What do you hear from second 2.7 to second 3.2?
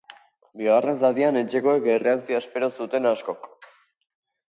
zuten